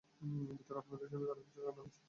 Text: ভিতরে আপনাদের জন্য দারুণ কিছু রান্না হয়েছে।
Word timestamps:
ভিতরে 0.51 0.77
আপনাদের 0.77 1.07
জন্য 1.11 1.23
দারুণ 1.25 1.43
কিছু 1.43 1.59
রান্না 1.61 1.81
হয়েছে। 1.81 1.99